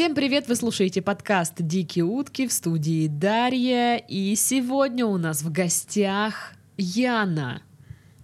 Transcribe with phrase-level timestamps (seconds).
[0.00, 0.48] Всем привет!
[0.48, 3.98] Вы слушаете подкаст «Дикие утки» в студии Дарья.
[3.98, 7.60] И сегодня у нас в гостях Яна.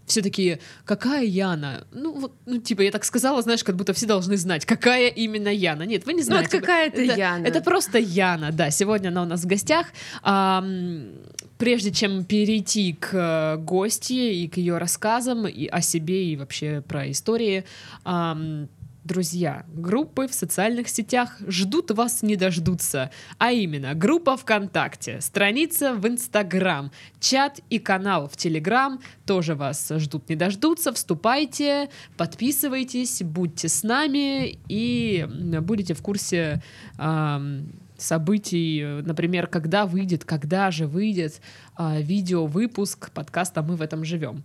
[0.07, 1.87] Все таки какая Яна?
[1.93, 5.49] Ну, вот, ну, типа, я так сказала, знаешь, как будто все должны знать, какая именно
[5.49, 5.83] Яна.
[5.83, 6.49] Нет, вы не знаете.
[6.51, 7.47] Ну, вот какая-то это, Яна.
[7.47, 8.71] Это просто Яна, да.
[8.71, 9.89] Сегодня она у нас в гостях.
[10.23, 11.11] Ам,
[11.59, 16.83] прежде чем перейти к э, гости и к ее рассказам и о себе и вообще
[16.89, 17.67] про истории,
[18.05, 18.71] ам,
[19.07, 26.09] Друзья, группы в социальных сетях ждут вас не дождутся, а именно группа ВКонтакте, страница в
[26.09, 30.93] Инстаграм, чат и канал в Телеграм тоже вас ждут не дождутся.
[30.93, 35.25] Вступайте, подписывайтесь, будьте с нами и
[35.61, 36.61] будете в курсе
[36.99, 41.41] ам, событий, например, когда выйдет, когда же выйдет
[41.77, 44.43] а, видео-выпуск подкаста «Мы в этом живем».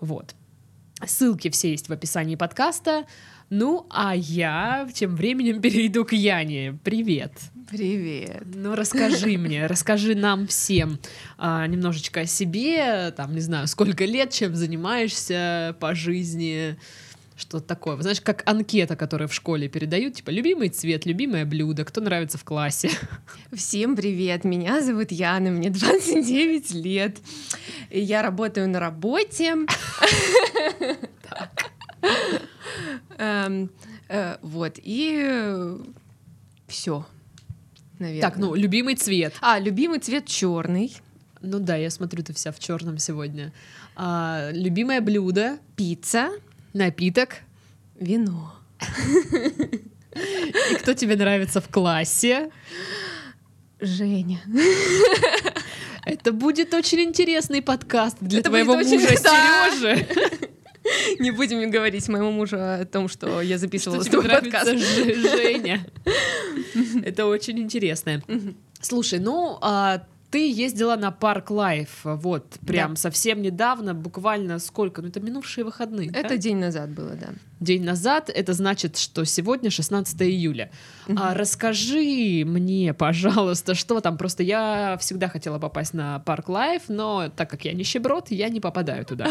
[0.00, 0.34] Вот.
[1.04, 3.04] Ссылки все есть в описании подкаста.
[3.50, 6.78] Ну, а я тем временем перейду к Яне.
[6.82, 7.32] Привет.
[7.70, 8.44] Привет.
[8.54, 10.98] Ну, расскажи мне, расскажи нам всем
[11.36, 16.76] а, немножечко о себе, там, не знаю, сколько лет, чем занимаешься по жизни,
[17.36, 18.00] что такое.
[18.00, 22.44] Знаешь, как анкета, которую в школе передают, типа, любимый цвет, любимое блюдо, кто нравится в
[22.44, 22.90] классе.
[23.52, 27.18] Всем привет, меня зовут Яна, мне 29 лет,
[27.90, 29.54] я работаю на работе.
[33.18, 33.70] Эм,
[34.08, 35.76] э, Вот, и
[36.66, 37.06] все,
[37.98, 38.22] наверное.
[38.22, 39.34] Так, ну, любимый цвет.
[39.40, 40.96] А, любимый цвет черный,
[41.42, 43.52] Ну да, я смотрю, ты вся в черном сегодня.
[43.94, 46.30] А, любимое блюдо, пицца,
[46.76, 47.36] напиток.
[47.98, 48.54] вино.
[50.14, 52.50] И кто тебе нравится в классе?
[53.80, 54.40] Женя.
[56.04, 59.70] Это будет очень интересный подкаст для Это твоего очень- мужа Да.
[59.70, 60.06] Сережи.
[61.18, 64.78] Не будем говорить моему мужу о том, что я записывала Что нравится подкаст.
[64.78, 65.84] Женя.
[67.04, 68.22] Это очень интересно.
[68.80, 73.00] Слушай, ну а ты ездила на Park Live, вот, прям Да.
[73.00, 75.02] совсем недавно, буквально сколько?
[75.02, 76.10] Ну, это минувшие выходные.
[76.10, 76.18] да?
[76.20, 77.28] Это день назад было, да.
[77.60, 78.28] день назад.
[78.28, 80.70] Это значит, что сегодня 16 июля.
[81.16, 84.18] А расскажи мне, пожалуйста, что там.
[84.18, 88.60] Просто я всегда хотела попасть на Park Live, но так как я нищеброд, я не
[88.60, 89.28] попадаю туда.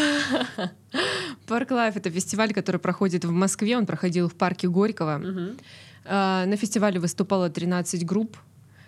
[1.46, 3.76] Park Live — это фестиваль, который проходит в Москве.
[3.76, 5.22] Он проходил в парке Горького.
[6.04, 8.36] А, На фестивале выступало 13 групп.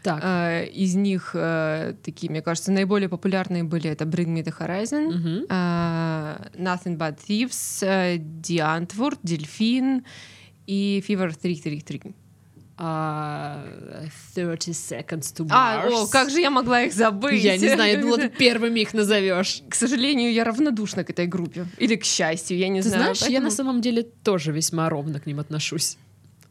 [0.02, 0.20] Так.
[0.22, 5.08] А, Из них э, такие, мне кажется, наиболее популярные были это Bring Me The Horizon,
[5.12, 5.46] Мгм.
[5.48, 10.04] а, Nothing But Thieves, э, The Antwoord, Дельфин
[10.66, 12.14] и Fever 333.
[12.80, 13.64] А,
[14.36, 15.50] 30 seconds to Mars.
[15.50, 17.42] А, о, как же я могла их забыть?
[17.42, 19.62] Я не знаю, я думала, ты первыми их назовешь.
[19.68, 21.66] К сожалению, я равнодушна к этой группе.
[21.78, 23.02] Или к счастью, я не Ты знаю.
[23.14, 25.96] знаешь, я на поэтому- самом деле тоже весьма ровно к ним отношусь.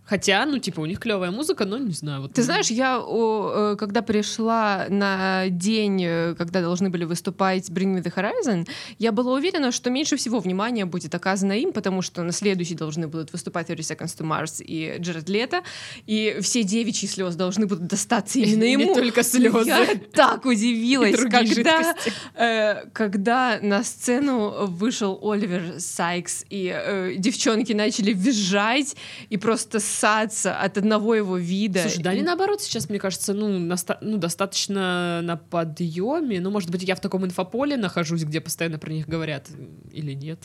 [0.07, 2.21] Хотя, ну, типа, у них клевая музыка, но не знаю.
[2.21, 7.69] Вот Ты знаешь, я, о, э, когда пришла на день, э, когда должны были выступать
[7.69, 8.67] Bring Me The Horizon,
[8.99, 13.07] я была уверена, что меньше всего внимания будет оказано им, потому что на следующий должны
[13.07, 15.63] будут выступать 30 Seconds to Mars и Джеред Лето,
[16.05, 18.95] и все девичьи слезы должны будут достаться именно Не ему.
[18.95, 19.69] только слезы.
[19.69, 21.95] Я так удивилась, когда,
[22.35, 28.95] э, когда на сцену вышел Оливер Сайкс, и э, девчонки начали визжать
[29.29, 31.81] и просто ссаться от одного его вида.
[31.81, 36.39] Слушай, да, они наоборот сейчас, мне кажется, ну, наста- ну, достаточно на подъеме.
[36.39, 39.47] Ну, может быть, я в таком инфополе нахожусь, где постоянно про них говорят
[39.91, 40.39] или нет.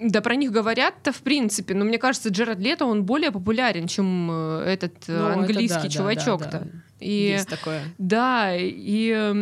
[0.00, 4.30] Да, про них говорят-то, в принципе, но мне кажется, Джеред Лето, он более популярен, чем
[4.30, 6.50] э, этот э, Ну, это английский да, да, чувачок-то.
[6.50, 6.70] да, да.
[7.00, 7.82] И Есть такое.
[7.98, 9.32] да, и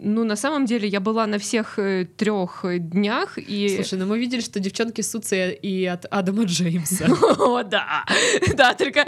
[0.00, 1.78] ну на самом деле я была на всех
[2.16, 7.06] трех днях и Слушай, ну мы видели, что девчонки ссутся и от Адама Джеймса.
[7.38, 8.04] О, да,
[8.54, 9.06] да, только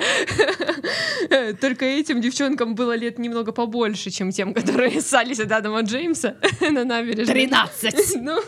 [1.61, 6.85] только этим девчонкам было лет немного побольше, чем тем, которые ссались от Адама Джеймса на
[6.85, 7.35] набережной.
[7.35, 8.17] 13!
[8.23, 8.41] Ну,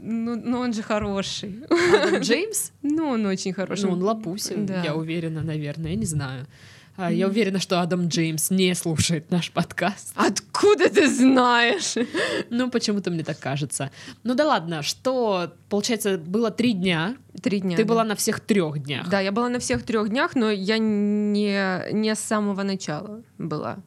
[0.00, 1.64] ну, ну он же хороший.
[1.68, 2.70] Адам Джеймс?
[2.82, 3.86] Ну, он очень хороший.
[3.86, 4.82] Ну, он лапусин, Да.
[4.84, 6.46] я уверена, наверное, я не знаю.
[6.96, 10.12] А, Я уверена, что Адам Джеймс не слушает наш подкаст.
[10.16, 11.94] Откуда ты знаешь?
[12.50, 13.90] Ну, почему-то мне так кажется.
[14.22, 17.16] Ну да ладно, что, получается, было три дня.
[17.42, 17.76] Три дня.
[17.76, 17.88] Ты да.
[17.88, 19.08] была на всех трех днях.
[19.08, 23.78] Да, я была на всех трех днях, но я не, не с самого начала была.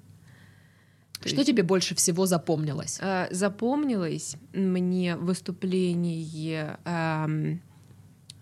[1.25, 2.99] Что тебе больше всего запомнилось?
[3.01, 7.61] Э, Запомнилось мне выступление эм,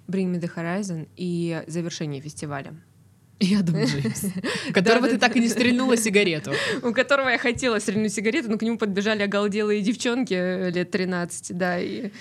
[0.08, 2.74] Bring Me The Horizon и завершение фестиваля,
[3.42, 4.26] И Адам Джеймс,
[4.70, 6.52] у которого ты так и не стрельнула сигарету.
[6.84, 11.58] у которого я хотела стрельнуть сигарету, но к нему подбежали оголделые девчонки э, лет 13,
[11.58, 12.12] да, и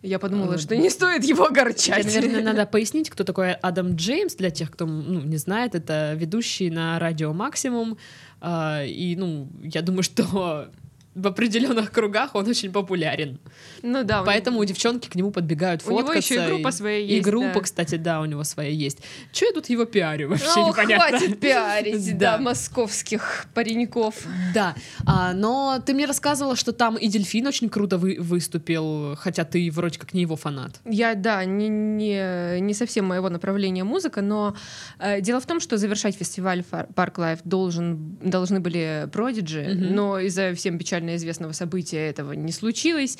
[0.00, 2.06] Я подумала, что не стоит его огорчать.
[2.06, 6.70] наверное, надо пояснить, кто такой Адам Джеймс, для тех, кто ну, не знает, это ведущий
[6.70, 7.98] на радио Максимум.
[8.40, 10.70] А, И, ну, я думаю, что
[11.14, 13.38] в определенных кругах он очень популярен.
[13.82, 14.22] Ну да.
[14.22, 16.34] у Поэтому девчонки к нему подбегают У него фоткаться.
[16.34, 17.60] еще и группа и- своя И есть, группа, да.
[17.60, 18.98] кстати, да, у него своя есть.
[19.32, 21.18] Че я тут его пиарю вообще О, непонятно.
[21.18, 22.42] хватит пиарить, да, Да.
[22.42, 24.14] московских пареньков.
[24.54, 24.74] Да,
[25.06, 29.70] а, но ты мне рассказывала, что там и Дельфин очень круто вы- выступил, хотя ты
[29.70, 30.80] вроде как не его фанат.
[30.84, 34.56] Я, да, не, не, не совсем моего направления музыка, но
[34.98, 36.62] э, дело в том, что завершать фестиваль
[36.94, 39.94] Park Live должен, должны были Prodigy, Мгм.
[39.94, 43.18] но из-за всем печально известного события этого не случилось.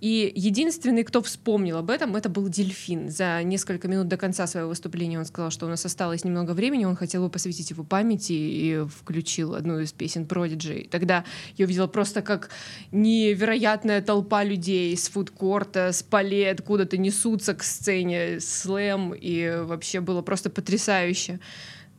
[0.00, 3.10] И единственный, кто вспомнил об этом, это был Дельфин.
[3.10, 6.86] За несколько минут до конца своего выступления он сказал, что у нас осталось немного времени,
[6.86, 10.88] он хотел бы посвятить его памяти и включил одну из песен Prodigy.
[10.88, 11.24] Тогда
[11.58, 12.48] я увидела просто как
[12.92, 20.22] невероятная толпа людей с фудкорта, с полей откуда-то несутся к сцене, слэм, и вообще было
[20.22, 21.40] просто потрясающе.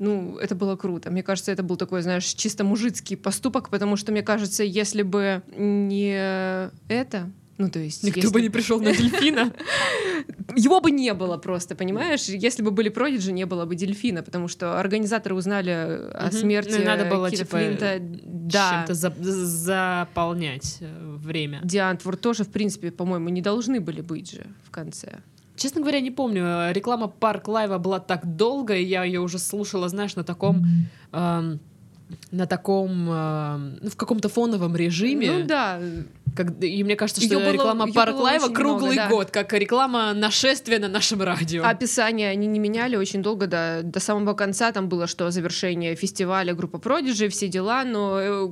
[0.01, 1.11] Ну, это было круто.
[1.11, 5.43] Мне кажется, это был такой, знаешь, чисто мужицкий поступок, потому что, мне кажется, если бы
[5.55, 8.03] не это, ну, то есть...
[8.03, 9.53] Никто если- бы не пришел на Дельфина.
[10.55, 12.23] Его бы не было просто, понимаешь?
[12.23, 16.85] Если бы были Продиджи, не было бы Дельфина, потому что организаторы узнали о смерти Ну,
[16.85, 17.97] надо было, Кита типа, Флинта.
[18.01, 18.85] Да.
[18.87, 21.61] Чем-то за- заполнять э, время.
[21.63, 25.19] Диантвур тоже, в принципе, по-моему, не должны были быть же в конце.
[25.61, 26.43] Честно говоря, не помню.
[26.43, 30.23] э, Реклама Park Live а была так долго, и я ее уже слушала, знаешь, на
[30.23, 30.65] таком...
[31.11, 31.59] эм,
[32.31, 35.31] на таком, ну, в каком-то фоновом режиме.
[35.31, 35.79] Ну да,
[36.35, 38.95] Как- и мне кажется, что было- реклама её Парк было Live а очень круглый много,
[38.95, 39.09] да.
[39.09, 41.63] год, как реклама Нашествия на нашем радио.
[41.63, 46.53] описание они не меняли очень долго, до, до самого конца там было, что завершение фестиваля
[46.53, 48.49] группа Продиджи, все дела, но э,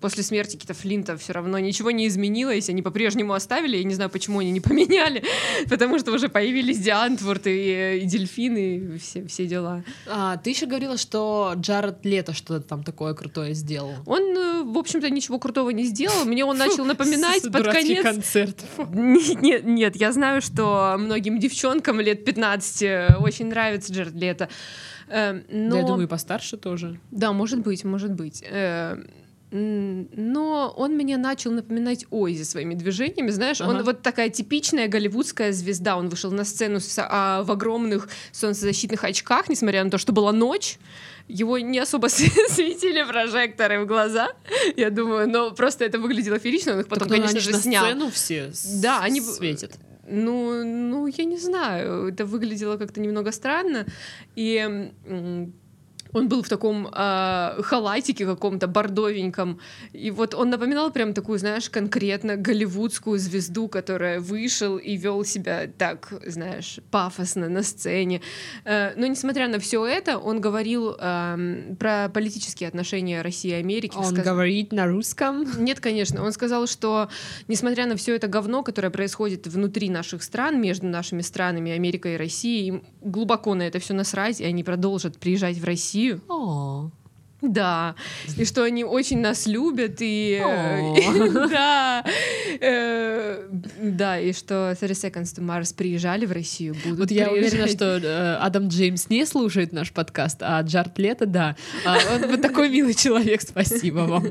[0.00, 4.10] после смерти Кита Флинта все равно ничего не изменилось, они по-прежнему оставили, я не знаю,
[4.10, 5.24] почему они не поменяли,
[5.70, 9.82] потому что уже появились Die Antwoord и, и Дельфины, и все, все дела.
[10.06, 13.92] А, ты еще говорила, что Джаред Лето что-то там такое крутое сделал.
[14.04, 16.24] Он, э, в общем-то, ничего крутого не сделал.
[16.26, 18.02] Мне он начал напоминать С под конец.
[18.02, 18.64] концерт.
[18.92, 24.48] Нет, нет, нет, я знаю, что многим девчонкам лет 15 очень нравится Джаред Лето.
[25.08, 25.70] Э, Но...
[25.70, 26.98] Да, я думаю, и постарше тоже.
[27.10, 28.42] Да, может быть, может быть.
[28.48, 28.96] Э,
[29.50, 33.30] Но он мне начал напоминать Оззи своими движениями.
[33.30, 33.84] Знаешь, он Ага.
[33.84, 35.96] вот такая типичная голливудская звезда.
[35.96, 40.32] Он вышел на сцену с- а, в огромных солнцезащитных очках, несмотря на то, что была
[40.32, 40.78] ночь.
[41.28, 44.28] Его не особо светили прожекторы в глаза,
[44.76, 46.74] я думаю, но просто это выглядело ферично.
[46.74, 47.84] Он их потом, Так, ну, конечно же, снял.
[47.86, 49.72] сцену все Да, они светят.
[50.06, 53.86] Ну, ну, я не знаю, это выглядело как-то немного странно.
[54.36, 54.90] И
[56.14, 59.58] он был в таком а, халатике каком-то бордовеньком.
[59.92, 65.68] И вот он напоминал прям такую, знаешь, конкретно голливудскую звезду, которая вышел и вел себя
[65.76, 68.20] так, знаешь, пафосно на сцене.
[68.64, 73.96] Э, Но несмотря на все это, он говорил ам, про политические отношения России и Америки.
[73.96, 75.44] Он Сказ- говорит на русском.
[75.58, 76.22] нет, конечно.
[76.24, 77.08] Он сказал, что
[77.48, 82.16] несмотря на все это говно, которое происходит внутри наших стран, между нашими странами, Америкой и
[82.16, 86.03] Россией, им глубоко на это все насрать, и они продолжат приезжать в Россию.
[86.28, 86.90] О,
[87.48, 87.94] Да.
[88.36, 90.40] И что они очень нас любят, и...
[90.44, 91.30] э.
[91.50, 92.04] Да.
[92.60, 93.48] Э,
[93.80, 97.98] Да, и что 30 Seconds to Mars приезжали в Россию, будут Вот я уверена, что
[97.98, 101.56] э, Адам Джеймс не слушает наш подкаст, а Джаред Лето, да.
[101.84, 104.24] А, он вы такой милый человек, спасибо вам.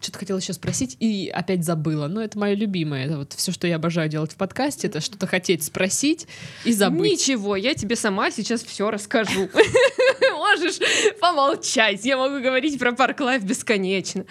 [0.00, 2.08] Что-то хотела еще спросить и опять забыла.
[2.08, 3.06] Но это мое любимое.
[3.06, 6.26] Это вот все, что я обожаю делать в подкасте, это что-то хотеть спросить
[6.64, 7.12] и забыть.
[7.12, 9.48] Ничего, я тебе сама сейчас все расскажу.
[10.36, 10.78] Можешь
[11.20, 12.04] помолчать.
[12.04, 14.24] Я могу говорить про Park Live бесконечно.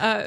[0.00, 0.26] А,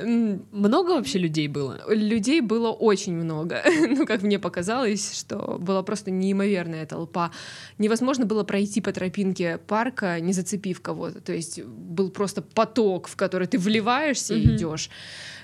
[0.52, 1.80] Много вообще людей было?
[1.90, 3.64] Людей было очень много.
[3.98, 7.32] Ну, как мне показалось, что была просто неимоверная толпа.
[7.80, 11.20] Невозможно было пройти по тропинке парка, не зацепив кого-то.
[11.22, 14.56] То есть был просто поток, в который ты вливаешься и Мгм.
[14.56, 14.90] идешь.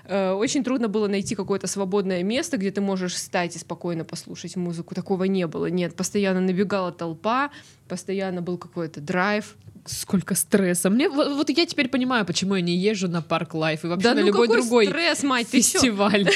[0.06, 4.56] Э, Очень трудно было найти какое-то свободное место, где ты можешь встать и спокойно послушать
[4.56, 4.96] музыку.
[4.96, 5.66] Такого не было.
[5.70, 7.50] Нет, постоянно набегала толпа,
[7.88, 9.56] постоянно был какой-то драйв.
[9.88, 10.90] Сколько стресса.
[10.90, 14.04] Мне вот, вот я теперь понимаю, почему я не езжу на Park Live и вообще
[14.04, 16.28] да на ну любой какой другой стресс, мать, фестиваль.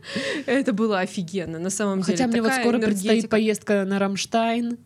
[0.46, 2.16] Это было офигенно, на самом деле.
[2.16, 4.78] Хотя мне вот скоро предстоит поездка на Рамштайн.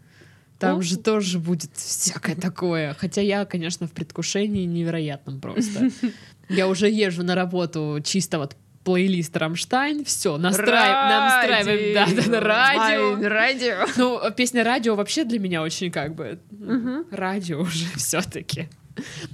[0.59, 0.83] Там О.
[0.83, 2.95] же тоже будет всякое такое.
[2.95, 5.90] Хотя я, конечно, в предвкушении невероятном просто.
[6.49, 13.17] Я уже езжу на работу чисто вот плейлист Рамштайн, все, настраиваем, да, да, на радио.
[13.17, 13.87] Ай, радио.
[13.97, 17.07] Ну, песня радио вообще для меня очень как бы Мгм.
[17.11, 18.69] радио уже все-таки.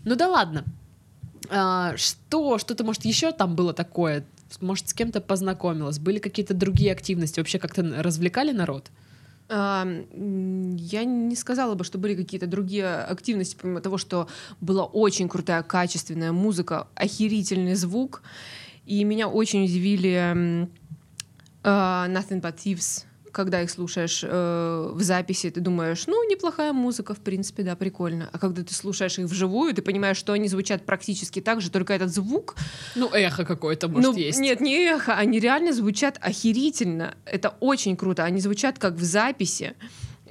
[0.04, 0.64] Ну да ладно.
[1.50, 4.24] А, что, что-то, может, еще там было такое?
[4.60, 5.98] Может, с кем-то познакомилась?
[5.98, 7.40] Были какие-то другие активности?
[7.40, 8.90] Вообще как-то развлекали народ?
[9.48, 14.28] А, Я не сказала бы, что были какие-то другие активности, помимо того, что
[14.60, 18.22] была очень крутая, качественная музыка, охерительный звук.
[18.90, 20.68] И меня очень удивили
[21.62, 27.14] а, Nothing But Thieves когда их слушаешь э, в записи, ты думаешь, ну, неплохая музыка,
[27.14, 28.28] в принципе, да, прикольно.
[28.32, 31.92] А когда ты слушаешь их вживую, ты понимаешь, что они звучат практически так же, только
[31.92, 32.56] этот звук...
[32.96, 34.40] Ну, эхо какое-то, может, ну, есть.
[34.40, 37.14] Нет, не эхо, они реально звучат охерительно.
[37.24, 38.24] Это очень круто.
[38.24, 39.74] Они звучат как в записи.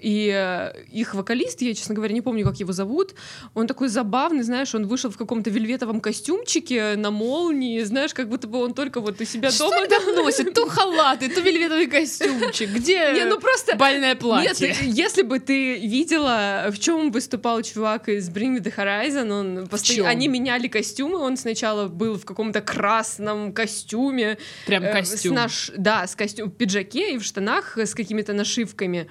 [0.01, 3.15] И э, их вокалист, я, честно говоря, не помню, как его зовут,
[3.53, 8.47] он такой забавный, знаешь, он вышел в каком-то вельветовом костюмчике на молнии, знаешь, как будто
[8.47, 9.87] бы он только вот у себя Что дома...
[9.87, 10.53] там носят?
[10.53, 12.69] То халаты, то вельветовый костюмчик.
[12.69, 13.75] Где Не, ну просто...
[13.75, 14.69] бальное платье?
[14.69, 19.67] Нет, если бы ты видела, в чем выступал чувак из Bring Me The Horizon, он
[19.67, 20.07] посто- чём?
[20.07, 24.37] они меняли костюмы, он сначала был в каком-то красном костюме.
[24.65, 25.33] Прям э, костюм.
[25.33, 25.71] С наш...
[25.77, 29.09] Да, с костюм в пиджаке и в штанах с какими-то нашивками.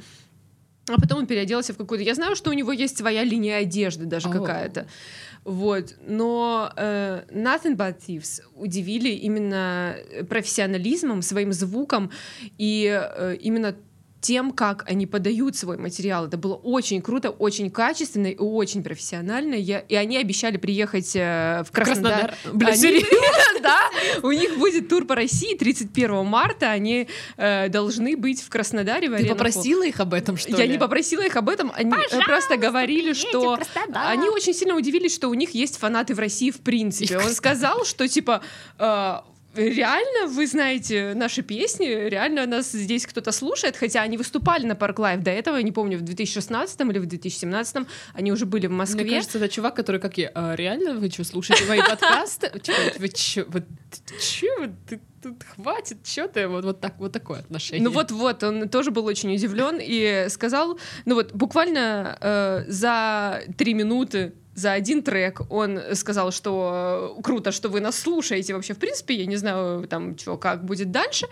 [0.95, 2.05] А потом он переоделся в какую-то...
[2.05, 4.33] Я знаю, что у него есть своя линия одежды даже О.
[4.33, 4.87] какая-то.
[5.45, 5.95] Вот.
[6.07, 9.97] Но э, Nothing But Thieves удивили именно
[10.29, 12.11] профессионализмом, своим звуком
[12.59, 13.75] и э, именно
[14.21, 16.27] тем, как они подают свой материал.
[16.27, 19.55] Это было очень круто, очень качественно и очень профессионально.
[19.55, 22.35] Я, и они обещали приехать э, в Краснодар.
[22.43, 22.73] Краснодар.
[22.73, 23.05] Они-?
[23.61, 23.91] Да,
[24.23, 26.71] у них будет тур по России 31 марта.
[26.71, 29.11] Они э, должны быть в Краснодаре.
[29.11, 30.73] в Ты попросила их об этом, что Я ли?
[30.73, 33.59] не попросила их об этом, они э, просто говорили, что
[33.93, 37.19] они очень сильно удивились, что у них есть фанаты в России в принципе.
[37.19, 38.43] Он сказал, что типа
[38.79, 39.19] э,
[39.59, 44.99] реально вы знаете наши песни, реально нас здесь кто-то слушает, хотя они выступали на Парк
[44.99, 47.77] Лайв до этого, я не помню, в 2016 или в 2017
[48.15, 49.05] они уже были в Москве.
[49.05, 50.31] Мне кажется, это чувак, который как я.
[50.35, 52.53] «А, реально, вы что, слушаете мои подкасты?
[52.99, 53.65] Вы чё, вот
[54.21, 54.49] чё,
[55.23, 56.47] тут хватит, чё ты?
[56.47, 57.85] Вот, вот так, вот такое отношение.
[57.85, 63.75] Ну вот-вот, он тоже был очень удивлен и сказал, ну вот буквально э, за три
[63.75, 65.41] минуты за один трек.
[65.51, 68.55] Он сказал, что э, круто, что вы нас слушаете.
[68.55, 71.27] Вообще, в принципе, я не знаю, там, что, как будет дальше,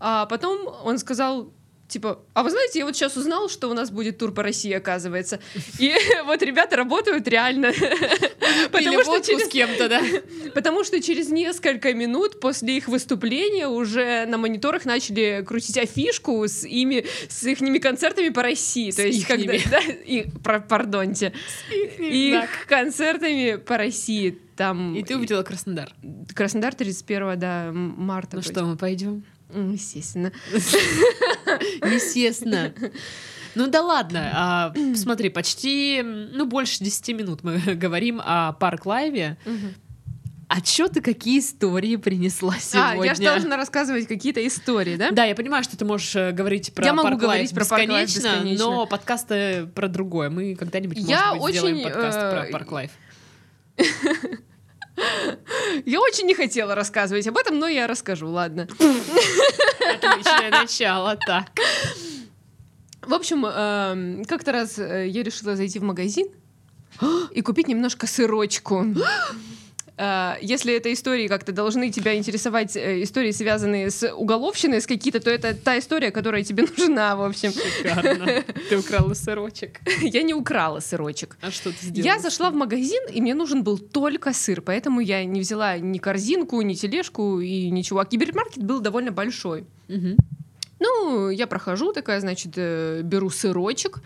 [0.00, 1.52] а потом он сказал,
[1.92, 4.72] типа, а вы знаете, я вот сейчас узнал, что у нас будет тур по России,
[4.72, 5.40] оказывается.
[5.78, 5.94] И
[6.24, 7.72] вот ребята работают реально.
[8.72, 10.02] Потому что через с кем-то, да?
[10.54, 16.64] Потому что через несколько минут после их выступления уже на мониторах начали крутить афишку с
[16.64, 18.90] ими, с их концертами по России.
[18.90, 21.32] С То есть, когда, да, и, про- пардонте,
[21.98, 24.38] их концертами по России.
[24.56, 25.92] Там И ты увидела Краснодар.
[26.34, 28.36] Краснодар 31 да, марта.
[28.36, 28.52] Ну вроде.
[28.54, 29.24] что, мы пойдем?
[29.52, 30.32] Естественно.
[31.82, 32.72] Естественно.
[33.54, 39.19] Ну да ладно, а, смотри, почти, ну больше 10 минут мы говорим о Park Live
[39.19, 39.36] е.
[40.48, 43.04] А чё ты какие истории принесла А, сегодня?
[43.06, 45.10] я же должна рассказывать какие-то истории, да?
[45.10, 48.42] Да, я понимаю, что ты можешь э, говорить про Я могу говорить про Парк бесконечно,
[48.58, 50.28] но подкасты про другое.
[50.28, 52.90] Мы когда-нибудь, Я может быть, сделаем очень, подкаст э, про Park Live.
[55.84, 58.68] Я очень не хотела рассказывать об этом, но я расскажу, ладно.
[59.80, 61.50] Отличное начало, так.
[63.02, 66.28] В общем, эм, как-то раз э, я решила зайти в магазин
[67.32, 68.86] и купить немножко сырочку.
[70.02, 75.20] Э, Если это истории как-то должны тебя интересовать, э, истории, связанные с уголовщиной, с какие-то,
[75.20, 77.52] то это та история, которая тебе нужна, в общем.
[77.52, 78.26] Шикарно.
[78.68, 79.80] Ты украла сырочек.
[80.00, 81.36] Я не украла сырочек.
[81.40, 82.14] А что ты сделала?
[82.14, 85.98] Я зашла в магазин, и мне нужен был только сыр, поэтому я не взяла ни
[85.98, 88.00] корзинку, ни тележку и ничего.
[88.00, 89.64] А гипермаркет был довольно большой.
[89.88, 90.16] Мгм.
[90.82, 94.00] Ну, я прохожу, такая, значит, э, беру сырочек.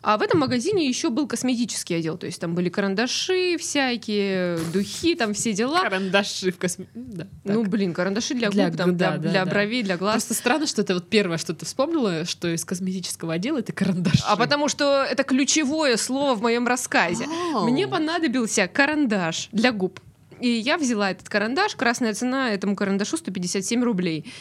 [0.00, 2.16] А в этом магазине еще был косметический отдел.
[2.16, 5.82] То есть там были карандаши всякие, духи, там все дела.
[5.82, 6.86] Карандаши в косме...
[6.94, 9.50] Да, Ну, блин, карандаши для, Для губ, там, да, для, да, для да.
[9.50, 10.14] бровей, для глаз.
[10.14, 14.24] Просто странно, что это вот первое, что ты вспомнила, что из косметического отдела это карандаши.
[14.26, 17.26] А потому что это ключевое слово в моем рассказе.
[17.54, 17.68] Ау.
[17.68, 20.00] Мне понадобился карандаш для губ.
[20.42, 21.76] И я взяла этот карандаш.
[21.76, 24.32] Красная цена этому карандашу 157 рублей.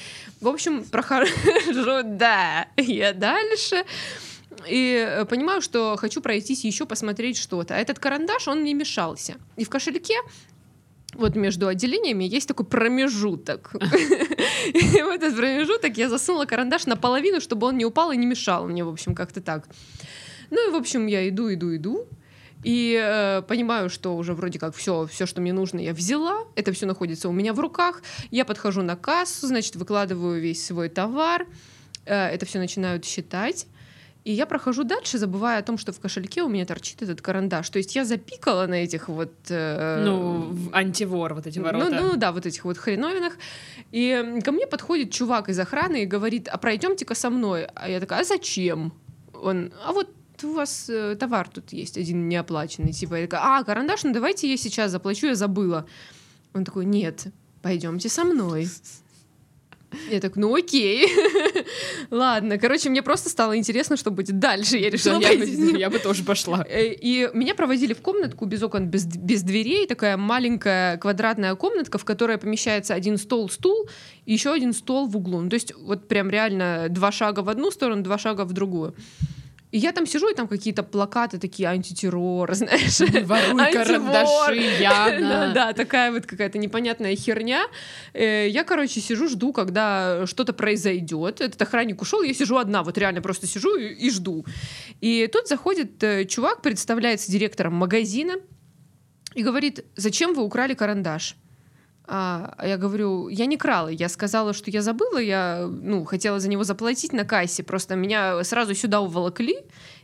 [0.41, 1.31] В общем, прохожу,
[2.03, 3.86] да, я дальше.
[4.67, 7.75] И э, понимаю, что хочу пройтись еще посмотреть что-то.
[7.75, 9.36] А этот карандаш, он мне мешался.
[9.58, 10.15] И в кошельке
[11.13, 13.72] вот между отделениями есть такой промежуток.
[14.74, 18.67] И в этот промежуток я засунула карандаш наполовину, чтобы он не упал и не мешал
[18.67, 19.67] мне, в общем, как-то так.
[20.50, 22.08] Ну и, в общем, я иду, иду, иду.
[22.63, 26.46] И э, понимаю, что уже вроде как все, все, что мне нужно, я взяла.
[26.56, 28.01] Это все находится у меня в руках.
[28.30, 31.48] Я подхожу на кассу, значит, выкладываю весь свой товар.
[32.06, 33.68] Э, это все начинают считать.
[34.24, 37.68] И я прохожу дальше, забывая о том, что в кошельке у меня торчит этот карандаш.
[37.72, 39.34] То есть я запикала на этих вот...
[39.50, 41.89] Э, Ну, антивор вот эти ну, ворота.
[41.89, 43.34] ну да, вот этих вот хреновинах.
[43.91, 47.65] И ко мне подходит чувак из охраны и говорит, а пройдемте-ка со мной.
[47.74, 48.94] А я такая, а зачем?
[49.34, 50.08] Он, а вот
[50.43, 52.93] у вас э, товар тут есть один неоплаченный.
[52.93, 55.86] Типа, я такая, а, карандаш, ну давайте я сейчас заплачу, я забыла.
[56.53, 57.27] Он такой, нет,
[57.62, 58.67] пойдемте со мной.
[60.10, 61.05] Я так, ну окей.
[62.12, 64.77] Ладно, короче, мне просто стало интересно, что будет дальше.
[64.77, 65.74] Я Да, решила я, пойти ним.
[65.74, 66.65] бы, я бы тоже пошла.
[66.69, 71.98] Э, И меня проводили в комнатку без окон, без, без дверей, такая маленькая квадратная комнатка,
[71.98, 73.89] в которой помещается один стол, стул
[74.25, 75.41] и еще один стол в углу.
[75.41, 78.95] Ну, то есть вот прям реально два шага в одну сторону, два шага в другую.
[79.71, 82.99] И я там сижу, и там какие-то плакаты такие антитеррор, знаешь.
[82.99, 83.85] Воруй Антивор.
[83.85, 85.51] карандаши, Да, Яна.
[85.55, 87.63] да, такая вот какая-то непонятная херня.
[88.13, 91.39] Э, Я, короче, сижу, жду, когда что-то произойдет.
[91.41, 94.45] Этот охранник ушел, я сижу одна, вот реально просто сижу и, и жду.
[94.99, 98.33] И тут заходит э, чувак, представляется директором магазина
[99.35, 101.35] и говорит, зачем вы украли карандаш?
[102.05, 106.39] А а я говорю, я не крала, я сказала, что я забыла, я ну, хотела
[106.39, 109.58] за него заплатить на кассе, просто меня сразу сюда уволокли,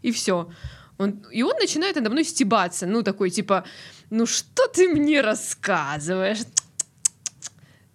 [0.04, 0.50] и все.
[0.98, 3.66] Он, и он начинает надо мной стебаться, ну такой типа,
[4.10, 6.39] ну что ты мне рассказываешь?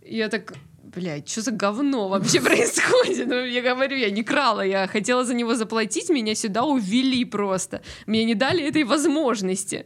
[0.04, 3.28] Я так, блядь, что за говно вообще происходит?
[3.28, 7.82] Ну, я говорю, я не крала, я хотела за него заплатить, меня сюда увели просто.
[8.06, 9.85] Мне не дали этой возможности.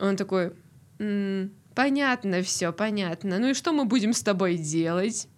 [0.00, 0.52] Он такой,
[0.98, 3.38] «М, понятно все, понятно.
[3.38, 5.28] Ну и что мы будем с тобой делать?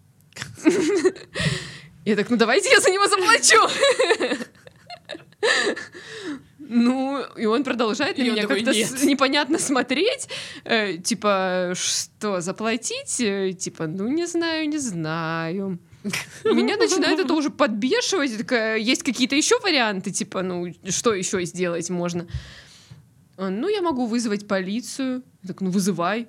[2.07, 3.59] Я так, ну давайте я за него заплачу.
[6.59, 10.29] Ну, и он продолжает на И меня как-то с- непонятно смотреть.
[10.65, 13.21] Э, типа, что, заплатить?
[13.21, 15.79] Э, Типа, ну, не знаю, не знаю.
[16.45, 18.37] Меня начинает это уже подбешивать.
[18.37, 20.11] Такая, есть какие-то еще варианты?
[20.11, 22.27] Типа, ну, что еще сделать можно?
[23.39, 25.23] Он, ну, я могу вызвать полицию.
[25.43, 26.27] Я так, ну, вызывай.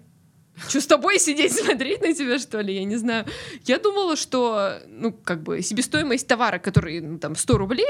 [0.68, 2.76] Что, с тобой сидеть, смотреть на тебя, что ли?
[2.76, 3.26] Я не знаю.
[3.66, 7.86] Я думала, что, ну, как бы, себестоимость товара, который, ну, там, 100 рублей,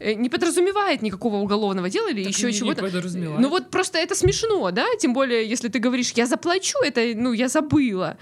[0.00, 2.82] э, не подразумевает никакого угголовного дела или Так еще не- не чего-то.
[2.82, 3.40] подразумевает.
[3.40, 4.86] Ну, вот просто это смешно, да?
[4.98, 8.16] Тем более, если ты говоришь, я заплачу, это, ну, я забыла.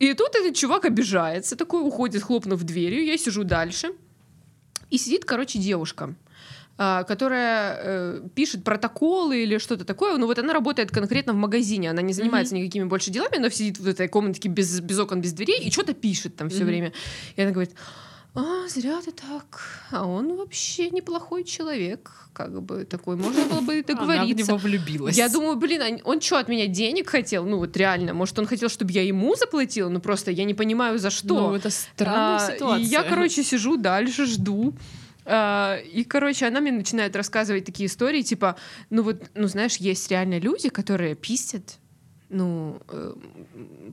[0.00, 3.92] И тут этот чувак обижается, такой уходит, хлопнув дверью, я сижу дальше.
[4.88, 6.14] И сидит, короче, девушка а,
[7.06, 10.16] которая э, пишет протоколы или что-то такое.
[10.16, 13.78] Ну вот она работает конкретно в магазине, она не занимается никакими больше делами, она сидит
[13.78, 16.66] в этой комнатке без, без окон, без дверей и что-то пишет там все Мгм.
[16.66, 16.92] время.
[17.36, 17.72] И она говорит,
[18.34, 23.72] а, зря ты так, а он вообще неплохой человек, как бы такой, можно было бы
[23.74, 24.46] Она в договориться.
[24.52, 25.16] него влюбилась.
[25.18, 27.44] Я думаю, блин, а он что, от меня денег хотел?
[27.44, 29.88] Ну вот реально, может, он хотел, чтобы я ему заплатила?
[29.90, 31.50] Ну просто я не понимаю, за что.
[31.50, 32.84] Ну, это странная А, ситуация.
[32.84, 34.72] И я, короче, сижу дальше, жду.
[35.26, 38.56] А, И, короче, она мне начинает рассказывать такие истории, типа,
[38.90, 41.78] ну вот, ну знаешь, есть реально люди, которые пиздят,
[42.32, 43.14] ну, э,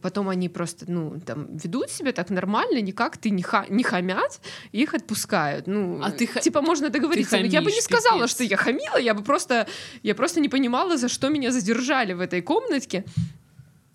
[0.03, 4.39] потом они просто, ну, там, ведут себя так нормально, никак ты не, ха- не хамят,
[4.71, 5.65] и их отпускают.
[5.67, 7.31] Ну, А ты типа, можно договориться.
[7.37, 8.29] ты Но я бы не хамишь, сказала, пипец.
[8.31, 9.67] что я хамила, я бы просто,
[10.03, 13.03] я просто не понимала, за что меня задержали в этой комнатке.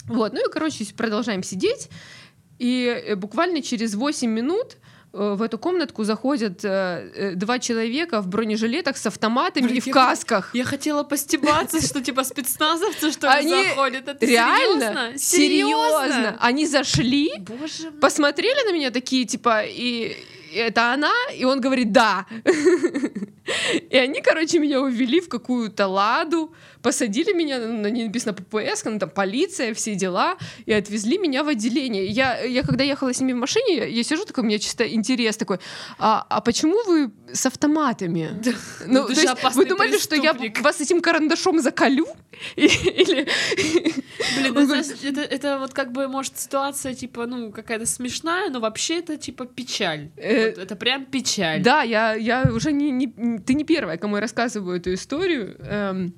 [0.06, 1.88] Вот, ну и, короче, продолжаем сидеть,
[2.58, 4.76] и э, буквально через 8 минут э,
[5.12, 9.86] в эту комнатку заходят э, э, два человека в бронежилетах с автоматами Блин, и в
[9.86, 10.54] я- касках.
[10.54, 14.08] Я хотела постебаться, что типа спецназовцы что ли Они заходят.
[14.08, 15.18] Это Реально?
[15.18, 15.18] серьезно?
[15.18, 16.36] Серьезно?
[16.40, 20.16] Они зашли, Боже посмотрели на меня такие, типа, и
[20.54, 22.26] это она, и он говорит, да.
[23.90, 28.84] И они, короче, меня увели в какую-то ладу, посадили меня, ну, на ней написано ППС,
[28.84, 32.06] ну, там, полиция, все дела, и отвезли меня в отделение.
[32.06, 34.84] Я, я когда ехала с ними в машине, я, я сижу такой, у меня чисто
[34.86, 35.58] интерес такой,
[35.98, 38.30] а, а почему вы с автоматами?
[38.86, 40.60] Ну, ты то есть вы думали, что я преступник.
[40.60, 42.06] вас этим карандашом заколю?
[42.56, 43.28] И- Или...
[44.36, 48.98] Блин, ну, это, это вот как бы, может, ситуация, типа, ну, какая-то смешная, но вообще
[48.98, 50.10] это, типа, печаль.
[50.16, 51.62] Э, Вот это прям печаль.
[51.62, 55.56] Да, я, я уже не, не- Ты не первая, кому я рассказываю эту историю.
[55.60, 56.14] Эм,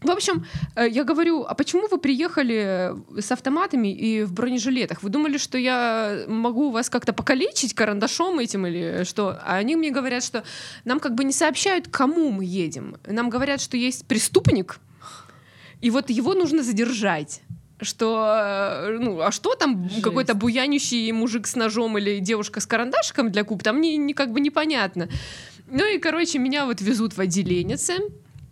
[0.00, 0.44] в общем,
[0.76, 5.02] э, я говорю, а почему вы приехали с автоматами и в бронежилетах?
[5.02, 9.40] Вы думали, что я могу вас как-то покалечить карандашом этим или что?
[9.44, 10.44] А они мне говорят, что
[10.84, 12.96] нам как бы не сообщают, кому мы едем.
[13.06, 14.78] Нам говорят, что есть преступник,
[15.80, 17.42] и вот его нужно задержать.
[17.80, 20.02] Что, э, ну, а что там Жесть.
[20.02, 24.32] какой-то буянющий мужик с ножом или девушка с карандашиком для куб, там не, не как
[24.32, 25.08] бы непонятно.
[25.70, 27.76] Ну и, короче, меня вот везут в отделение.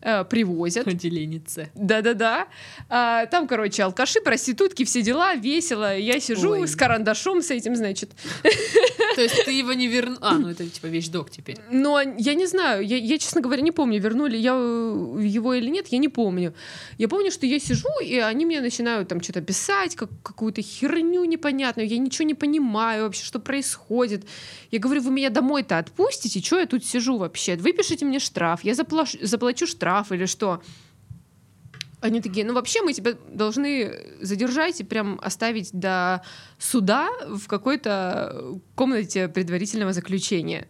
[0.00, 0.86] Э, привозят.
[0.86, 1.68] Отделение С.
[1.74, 2.48] Да-да-да.
[2.88, 5.96] А, там, короче, алкаши, проститутки, все дела, весело.
[5.96, 6.68] Я сижу Ой.
[6.68, 8.10] с карандашом с этим, значит.
[9.14, 10.18] То есть ты его не вернул...
[10.20, 11.56] А, ну это типа вещдок теперь.
[11.70, 15.68] Но я не знаю, я, я, честно говоря, не помню, вернули я э, его или
[15.70, 16.54] нет, я не помню.
[16.98, 21.24] Я помню, что я сижу, и они мне начинают там что-то писать, как, какую-то херню
[21.24, 24.26] непонятную, я ничего не понимаю вообще, что происходит.
[24.70, 27.56] Я говорю, вы меня домой-то отпустите, что я тут сижу вообще?
[27.56, 30.62] Выпишите мне штраф, я заплачу, заплачу штраф или что?
[32.00, 36.22] Они такие, ну вообще мы тебя должны задержать и прям оставить до
[36.58, 40.68] суда в какой-то комнате предварительного заключения.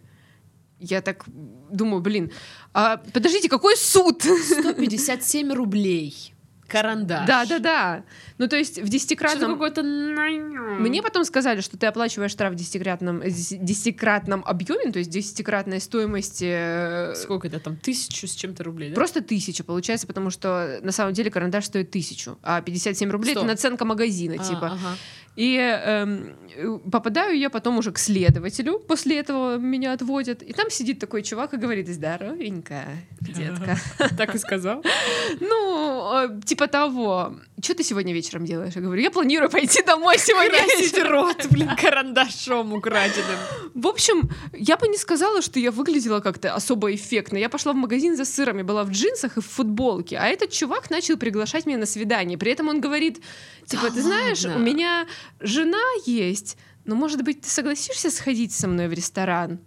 [0.79, 2.31] Я так думаю, блин,
[2.73, 4.23] а подождите, какой суд?
[4.23, 6.33] 157 рублей.
[6.67, 7.25] Карандаш.
[7.27, 8.03] Да, да, да.
[8.37, 9.53] Ну, то есть в десятикратном...
[9.53, 9.83] какой-то...
[9.83, 15.79] Мне потом сказали, что ты оплачиваешь штраф в десятикратном, дес- десятикратном объеме, то есть десятикратной
[15.79, 17.77] стоимости э, Сколько это там?
[17.77, 18.95] Тысячу с чем-то рублей, да?
[18.95, 23.43] Просто тысяча получается, потому что на самом деле карандаш стоит тысячу, а 57 рублей это
[23.43, 24.67] наценка магазина, А, типа.
[24.67, 24.97] ага.
[25.37, 30.97] И э, попадаю я потом уже к следователю, после этого меня отводят, и там сидит
[30.99, 32.85] такой чувак и говорит, здоровенько,
[33.21, 33.77] детка.
[34.17, 34.83] Так и сказал.
[35.39, 38.73] Ну, э, типа того, что ты сегодня вечером делаешь?
[38.75, 41.11] Я говорю, я планирую пойти домой сегодня вечером.
[41.11, 43.37] рот, блин, карандашом украденным.
[43.73, 47.37] В общем, я бы не сказала, что я выглядела как-то особо эффектно.
[47.37, 50.51] Я пошла в магазин за сыром, я была в джинсах и в футболке, а этот
[50.51, 52.37] чувак начал приглашать меня на свидание.
[52.37, 53.21] При этом он говорит,
[53.65, 55.05] типа, ты знаешь, у меня
[55.39, 59.59] жена есть, но, может быть, ты согласишься сходить со мной в ресторан?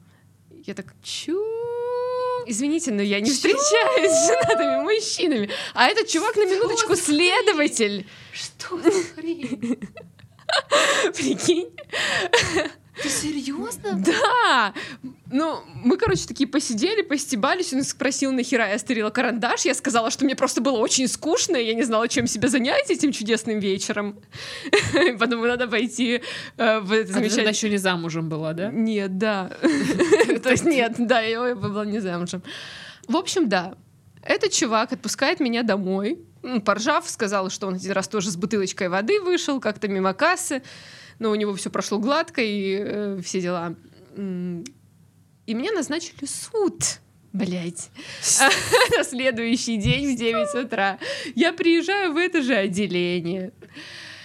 [0.66, 1.38] Я так, чё?
[2.46, 3.34] Извините, но я не Чё?
[3.34, 5.50] встречаюсь с женатыми мужчинами.
[5.74, 7.04] А этот чувак на минуточку хрень?
[7.04, 8.06] следователь.
[8.32, 9.78] Что за хрень?
[11.14, 11.70] Прикинь?
[13.02, 13.94] Ты серьезно?
[13.94, 14.74] Да!
[15.30, 20.24] Ну, мы, короче, такие посидели, постебались, он спросил, нахера я стырила карандаш, я сказала, что
[20.24, 24.18] мне просто было очень скучно, я не знала, чем себя занять этим чудесным вечером.
[25.18, 26.22] Подумала, надо пойти
[26.56, 27.52] э, в это А тогда замечательное...
[27.52, 28.70] еще не замужем была, да?
[28.70, 29.48] Нет, да.
[30.42, 32.42] То есть нет, да, я была не замужем.
[33.06, 33.74] В общем, да.
[34.22, 36.18] Этот чувак отпускает меня домой.
[36.64, 40.62] Поржав, сказал, что он один раз тоже с бутылочкой воды вышел, как-то мимо кассы.
[41.20, 43.76] Но у него все прошло гладко и э, все дела.
[44.16, 46.98] И мне назначили суд.
[47.32, 47.90] Блять.
[48.96, 50.98] На следующий день в 9 утра.
[51.36, 53.52] Я приезжаю в это же отделение.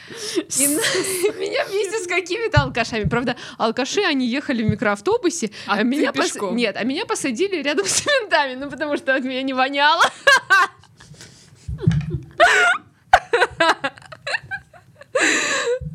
[0.07, 3.09] И меня вместе с какими-то алкашами.
[3.09, 6.53] Правда, алкаши, они ехали в микроавтобусе, А а, меня пос-?
[6.53, 10.03] Нет, а меня посадили рядом с ментами, ну потому что от меня не воняло.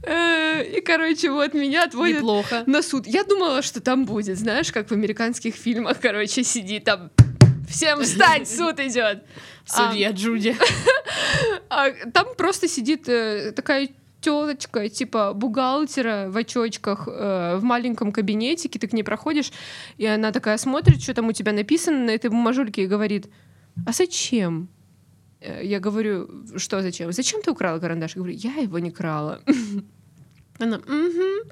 [0.02, 2.64] Э, И, короче, вот меня отводят Неплохо.
[2.66, 3.06] на суд.
[3.06, 7.10] Я думала, что там будет, знаешь, как в американских фильмах, короче, сидит там
[7.68, 9.24] Всем встать, суд идет.
[9.64, 10.56] Судья Джуди.
[11.68, 13.88] А там просто сидит э, такая
[14.20, 19.52] телочка, типа бухгалтера в очочках э, в маленьком кабинетике, ты к ней проходишь,
[19.96, 23.28] и она такая смотрит, что там у тебя написано на этой бумажульке, и говорит,
[23.86, 24.68] а зачем?
[25.40, 27.12] Э, Я говорю, что зачем?
[27.12, 28.16] Зачем ты украла карандаш?
[28.16, 29.40] Я говорю, я его не крала.
[30.58, 31.50] Она, угу.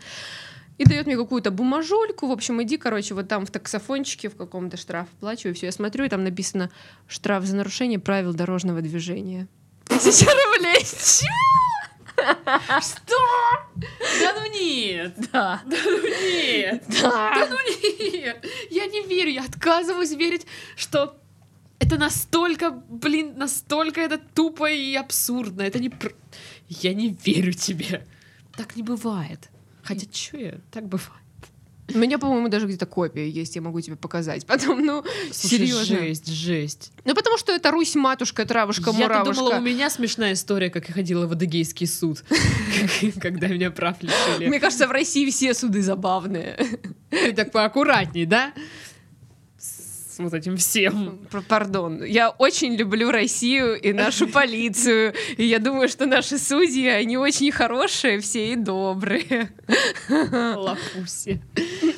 [0.78, 2.28] И дает мне какую-то бумажульку.
[2.28, 5.54] В общем, иди, короче, вот там в таксофончике в каком-то штраф оплачиваю.
[5.54, 6.70] Все, я смотрю, и там написано
[7.08, 9.48] штраф за нарушение правил дорожного движения.
[9.86, 10.84] Тысяча рублей.
[12.80, 13.16] Что?
[14.20, 15.14] Да ну нет.
[15.32, 15.62] Да.
[15.64, 16.84] Да ну нет.
[16.88, 17.48] Да Да.
[17.50, 17.56] ну
[18.12, 18.44] нет.
[18.70, 19.30] Я не верю.
[19.30, 20.46] Я отказываюсь верить,
[20.76, 21.20] что
[21.88, 25.62] это настолько, блин, настолько это тупо и абсурдно.
[25.62, 25.88] Это не...
[25.88, 26.14] пр-
[26.68, 28.06] Я не верю тебе.
[28.56, 29.48] Так не бывает.
[29.82, 30.54] Хотя, что я?
[30.70, 31.12] Так бывает.
[31.94, 34.44] У меня, по-моему, даже где-то копия есть, я могу тебе показать.
[34.44, 35.84] Потом, ну, Слушай, серьезно.
[35.98, 36.92] жесть, жесть.
[37.06, 39.34] Ну, потому что это Русь, матушка, травушка, Я-то муравушка.
[39.42, 42.22] думала, у меня смешная история, как я ходила в Адыгейский суд,
[43.22, 44.48] когда меня прав лишили.
[44.48, 46.58] Мне кажется, в России все суды забавные.
[47.08, 48.52] Ты так поаккуратней, да?
[50.18, 51.20] С вот этим всем.
[51.48, 52.02] Пардон.
[52.04, 55.14] Я очень люблю Россию и нашу полицию.
[55.36, 59.50] И я думаю, что наши судьи, они очень хорошие все и добрые.
[60.08, 61.40] Лапуси.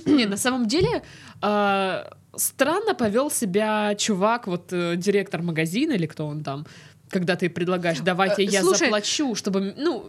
[0.04, 1.02] Не, на самом деле,
[1.42, 2.04] э,
[2.36, 6.66] странно повел себя чувак, вот э, директор магазина или кто он там,
[7.08, 10.04] когда ты предлагаешь, давайте Э, я слушай- заплачу, чтобы, ну,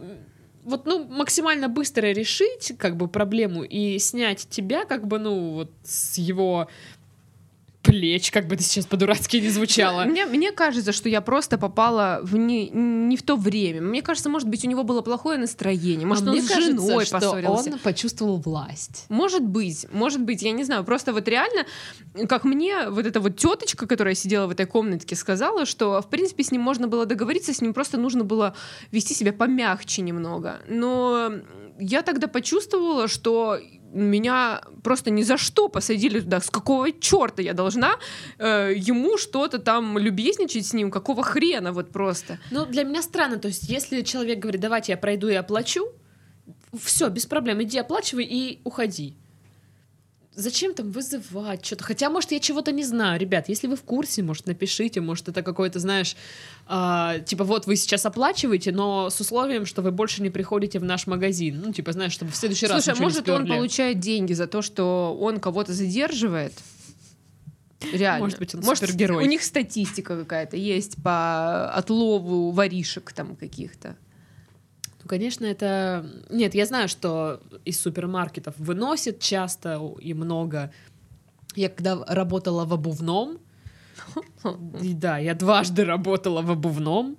[0.64, 5.70] вот, ну, максимально быстро решить, как бы, проблему и снять тебя, как бы, ну, вот,
[5.82, 6.68] с его
[7.82, 10.04] плеч, как бы это сейчас по-дурацки не звучало.
[10.04, 13.80] Мне, мне кажется, что я просто попала в не, не в то время.
[13.80, 16.06] Мне кажется, может быть, у него было плохое настроение.
[16.06, 17.70] Может, а он мне с кажется, женой что поссорился.
[17.72, 19.06] он почувствовал власть.
[19.08, 20.84] Может быть, может быть, я не знаю.
[20.84, 21.66] Просто вот реально,
[22.28, 26.44] как мне вот эта вот теточка, которая сидела в этой комнатке, сказала, что, в принципе,
[26.44, 28.54] с ним можно было договориться, с ним просто нужно было
[28.90, 30.60] вести себя помягче немного.
[30.68, 31.32] Но
[31.78, 33.58] я тогда почувствовала, что
[33.92, 36.40] меня просто ни за что посадили туда.
[36.40, 37.96] С какого черта я должна
[38.38, 40.90] э, ему что-то там любезничать с ним?
[40.90, 42.38] Какого хрена вот просто?
[42.50, 43.38] Ну, для меня странно.
[43.38, 45.88] То есть, если человек говорит, давайте я пройду и оплачу,
[46.80, 49.16] все, без проблем, иди оплачивай и уходи.
[50.34, 51.84] Зачем там вызывать что-то?
[51.84, 53.20] Хотя, может, я чего-то не знаю.
[53.20, 56.16] Ребят, если вы в курсе, может, напишите, может, это какой-то, знаешь,
[56.66, 60.84] а, типа, вот вы сейчас оплачиваете, но с условием, что вы больше не приходите в
[60.84, 61.60] наш магазин.
[61.62, 64.62] Ну, типа, знаешь, чтобы в следующий раз Слушай, а может, он получает деньги за то,
[64.62, 66.54] что он кого-то задерживает?
[67.92, 68.24] Реально.
[68.24, 69.24] Может быть, он Может, супергерой.
[69.24, 73.96] У них статистика какая-то есть по отлову воришек там каких-то.
[75.02, 76.06] Ну, конечно, это...
[76.30, 80.72] Нет, я знаю, что из супермаркетов выносят часто и много.
[81.56, 83.38] Я когда работала в обувном,
[84.80, 87.16] и да, я дважды работала в обувном,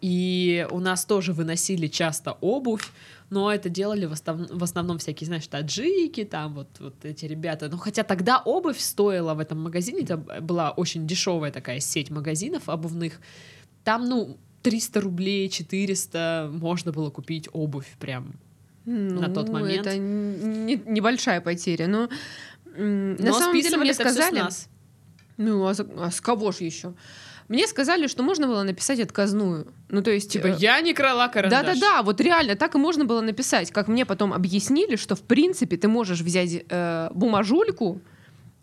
[0.00, 2.90] и у нас тоже выносили часто обувь,
[3.30, 7.68] но это делали в основ- в основном всякие, знаешь, таджики, там вот, вот эти ребята.
[7.70, 12.68] Ну, хотя тогда обувь стоила в этом магазине, это была очень дешевая такая сеть магазинов
[12.68, 13.20] обувных.
[13.82, 18.32] Там, ну, 300 рублей, 400 можно было купить обувь прям.
[18.86, 19.86] На тот Ну, момент.
[19.86, 21.86] Это не- небольшая потеря.
[21.86, 22.08] Но,
[22.76, 24.40] м, на Но самом деле мне сказали...
[24.40, 24.68] нас.
[25.36, 26.94] Ну, а, а с кого же еще?
[27.48, 29.66] Мне сказали, что можно было написать отказную.
[29.90, 30.30] Ну, то есть...
[30.30, 31.64] Типа, э, я не крала карандаш.
[31.66, 33.70] Да-да-да, вот реально так и можно было написать.
[33.70, 38.00] Как мне потом объяснили, что в принципе ты можешь взять э, бумажульку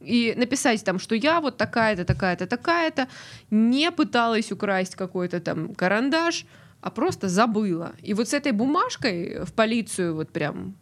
[0.04, 3.08] и написать там, что я вот такая-то, такая-то, такая-то,
[3.52, 6.46] не пыталась украсть какой-то там карандаш,
[6.82, 7.94] а просто забыла.
[8.02, 10.76] И вот с этой бумажкой в полицию вот прям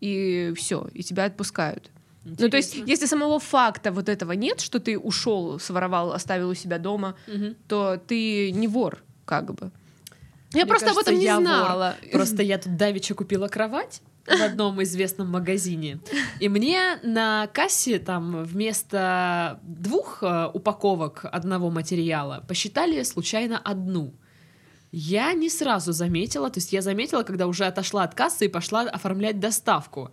[0.00, 1.90] и все, и тебя отпускают.
[2.24, 2.90] Ну, то есть, Интересно.
[2.90, 7.54] если самого факта вот этого нет, что ты ушел, своровал, оставил у себя дома, Мгм.
[7.68, 9.70] то ты не вор, как бы.
[10.52, 11.42] Я Мне просто об кажется, этом не я вор.
[11.42, 11.96] знала.
[12.12, 16.00] Просто я тут давеча купила кровать в одном известном магазине.
[16.40, 24.14] И мне на кассе там вместо двух э, упаковок одного материала посчитали случайно одну.
[24.92, 28.82] Я не сразу заметила, то есть я заметила, когда уже отошла от кассы и пошла
[28.82, 30.10] оформлять доставку.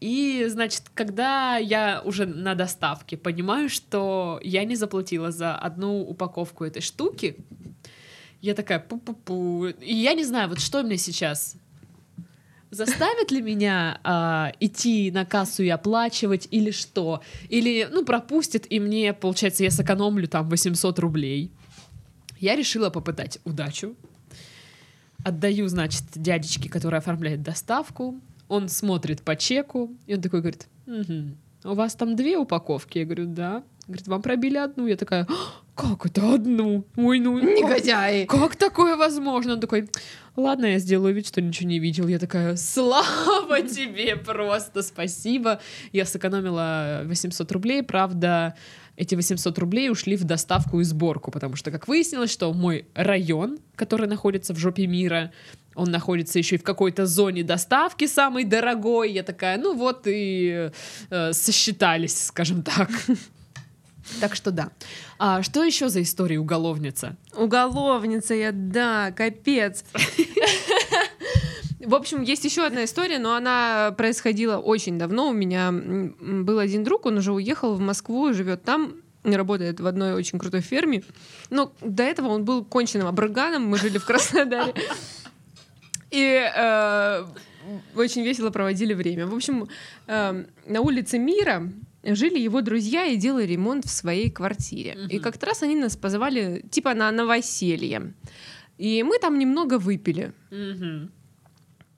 [0.00, 6.64] И, значит, когда я уже на доставке понимаю, что я не заплатила за одну упаковку
[6.64, 7.36] этой штуки,
[8.40, 9.74] я такая пу-пу-пу.
[9.80, 11.56] И я не знаю, вот что мне сейчас
[12.70, 17.22] заставит ли меня а, идти на кассу и оплачивать или что?
[17.48, 21.50] Или, ну, пропустит, и мне, получается, я сэкономлю там 800 рублей.
[22.38, 23.94] Я решила попытать удачу.
[25.24, 28.18] Отдаю, значит, дядечке, который оформляет доставку.
[28.48, 31.36] Он смотрит по чеку, и он такой говорит, «Мгм.
[31.64, 32.98] у вас там две упаковки?
[32.98, 33.62] Я говорю, да.
[33.86, 34.86] Говорит, вам пробили одну.
[34.86, 35.32] Я такая, «А,
[35.80, 36.84] как это одну?
[36.96, 37.40] Ой, ну...
[37.40, 38.24] как- Негодяи.
[38.26, 39.54] как такое возможно?
[39.54, 39.88] Он такой,
[40.36, 42.06] ладно, я сделаю вид, что ничего не видел.
[42.08, 45.60] Я такая, слава тебе просто, спасибо.
[45.92, 48.54] Я сэкономила 800 рублей, правда,
[48.96, 53.58] эти 800 рублей ушли в доставку и сборку, потому что, как выяснилось, что мой район,
[53.74, 55.32] который находится в жопе мира,
[55.74, 59.12] он находится еще и в какой-то зоне доставки самой дорогой.
[59.12, 60.70] Я такая, ну вот и
[61.10, 62.90] э, сосчитались, скажем так.
[64.20, 64.70] Так что да.
[65.18, 67.16] А что еще за история уголовница?
[67.34, 69.84] Уголовница я, да, капец.
[71.80, 75.30] В общем, есть еще одна история, но она происходила очень давно.
[75.30, 80.12] У меня был один друг, он уже уехал в Москву живет там, работает в одной
[80.12, 81.02] очень крутой ферме.
[81.48, 84.74] Но до этого он был конченным абраганом, мы жили в Краснодаре.
[86.10, 87.24] И э,
[87.94, 89.26] очень весело проводили время.
[89.26, 89.68] В общем,
[90.06, 91.70] э, на улице Мира
[92.02, 94.96] жили его друзья и делали ремонт в своей квартире.
[95.10, 95.22] И Мгм.
[95.22, 98.14] как-то раз они нас позвали типа на новоселье.
[98.78, 100.32] И мы там немного выпили.
[100.50, 101.10] Мгм.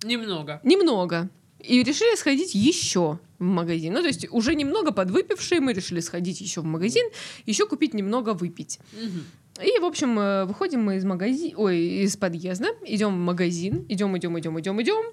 [0.05, 0.61] Немного.
[0.65, 1.29] Немного.
[1.61, 3.93] И решили сходить еще в магазин.
[3.95, 7.09] Ну, то есть уже немного подвыпившие, мы решили сходить еще в магазин,
[7.47, 8.81] еще купить немного выпить.
[8.93, 9.25] Мгм.
[9.65, 14.17] И, в общем, э, выходим мы из магазина, ой, из подъезда, идем в магазин, идем,
[14.17, 15.05] идем, идем, идем, идем.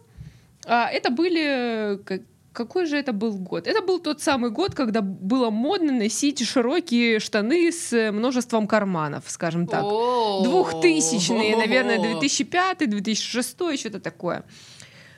[0.66, 2.20] А это были э,
[2.54, 3.68] какой же это был год?
[3.68, 9.26] Это был тот самый год, когда было модно носить широкие штаны с э, множеством карманов,
[9.28, 9.84] скажем так.
[9.84, 14.44] Двухтысячные, наверное, 2005, 2006, что-то такое.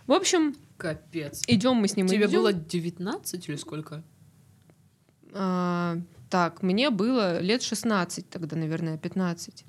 [0.08, 1.42] В общем, Капец.
[1.48, 2.08] идем мы с ним.
[2.08, 2.40] Тебе идем.
[2.40, 4.04] было 19 или сколько?
[5.34, 5.98] А,
[6.30, 9.66] Так, мне было лет 16 тогда, наверное, 15.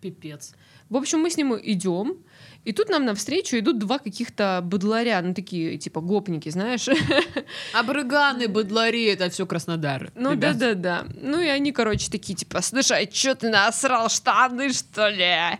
[0.00, 0.54] Пипец.
[0.90, 2.18] В общем, мы с ним идем,
[2.64, 6.88] и тут нам навстречу идут два каких-то быдларя, ну такие, типа, гопники, знаешь.
[7.74, 10.10] Абрыганы, быдлари, это все Краснодар.
[10.14, 11.04] Ну да-да-да.
[11.20, 15.58] Ну и они, короче, такие, типа, слушай, а чё ты насрал штаны, что ли?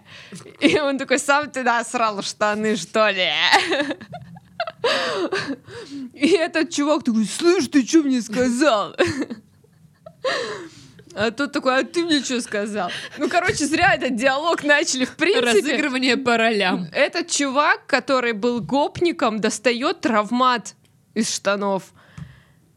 [0.61, 3.29] И он такой, сам ты насрал штаны, что ли?
[6.13, 8.95] И этот чувак такой, слышь, ты что мне сказал?
[11.17, 12.91] А тот такой, а ты мне что сказал?
[13.19, 15.47] Ну, короче, зря этот диалог начали, в принципе.
[15.47, 16.89] Разыгрывание по ролям.
[16.93, 20.75] Этот чувак, который был гопником, достает травмат
[21.15, 21.93] из штанов.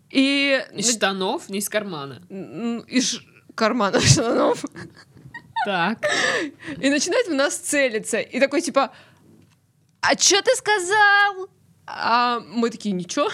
[0.09, 2.21] И Из штанов, не из кармана.
[2.87, 3.19] из
[3.55, 4.63] кармана штанов.
[5.65, 5.99] Так.
[6.79, 8.19] И начинает в нас целиться.
[8.19, 8.91] И такой типа,
[10.01, 11.49] а что ты сказал?
[11.87, 13.29] А мы такие, ничего.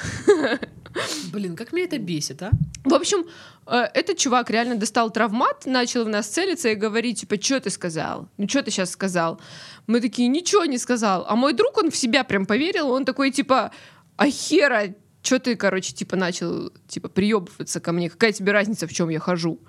[1.31, 2.51] Блин, как меня это бесит, а?
[2.83, 3.25] В общем,
[3.65, 7.69] э, этот чувак реально достал травмат, начал в нас целиться и говорить, типа, что ты
[7.69, 8.27] сказал?
[8.37, 9.39] Ну, что ты сейчас сказал?
[9.87, 11.25] Мы такие, ничего не сказал.
[11.27, 13.71] А мой друг, он в себя прям поверил, он такой, типа,
[14.17, 18.09] а хера, что ты, короче, типа, начал, типа, приебываться ко мне?
[18.09, 19.59] Какая тебе разница, в чем я хожу?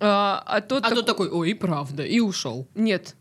[0.00, 2.66] А, а тот А так- тот такой, ой, правда, и ушел.
[2.74, 3.14] Нет.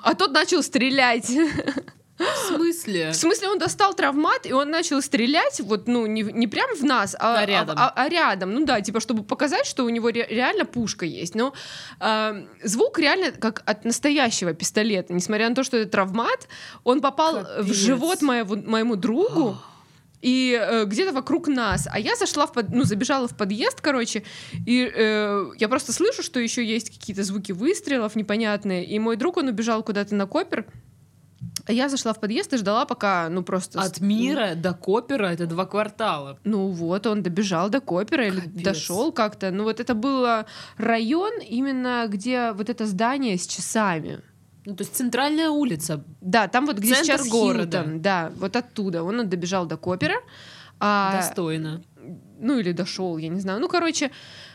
[0.00, 1.30] А тот начал стрелять.
[2.18, 3.10] В смысле?
[3.12, 6.82] В смысле, он достал травмат, и он начал стрелять, вот, ну, не, не прям в
[6.82, 7.76] нас, а, А рядом.
[7.78, 8.52] а- а рядом.
[8.52, 11.34] Ну да, типа, чтобы показать, что у него ре- реально пушка есть.
[11.34, 11.54] Но
[12.00, 15.12] а, звук реально как от настоящего пистолета.
[15.12, 16.48] Несмотря на то, что это травмат,
[16.84, 17.74] он попал в Капец.
[17.74, 19.56] живот моего, моему другу.
[20.20, 21.86] И э, где-то вокруг нас.
[21.88, 22.70] А я зашла в под...
[22.70, 24.24] ну, забежала в подъезд, короче,
[24.66, 28.84] и э, я просто слышу, что еще есть какие-то звуки выстрелов непонятные.
[28.84, 30.66] И мой друг, он убежал куда-то на копер.
[31.68, 33.80] Я зашла в подъезд и ждала, пока, ну, просто...
[33.80, 36.38] От мира до Копера это два квартала.
[36.44, 38.62] Ну вот, он добежал до Копера или Капец.
[38.62, 39.50] дошел как-то.
[39.50, 40.44] Ну вот это был
[40.78, 44.20] район именно, где вот это здание с часами.
[44.64, 46.04] Ну, то есть центральная улица.
[46.20, 47.78] Да, там вот где Центр сейчас города.
[47.82, 48.02] Хилтон.
[48.02, 49.02] Да, вот оттуда.
[49.02, 50.16] Он добежал до Копера.
[50.80, 51.82] А, Достойно.
[52.38, 53.60] ну или дошел, я не знаю.
[53.60, 54.10] Ну, короче,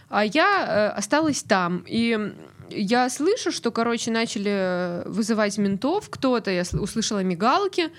[0.10, 1.84] а я э, осталась там.
[1.88, 2.34] И
[2.76, 6.52] я слышу, что, короче, начали вызывать ментов кто-то.
[6.52, 7.90] Я сл- услышала мигалки.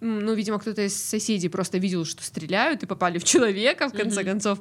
[0.00, 4.20] Ну, видимо, кто-то из соседей просто видел, что стреляют и попали в человека, в конце
[4.20, 4.30] Мгм.
[4.30, 4.58] концов.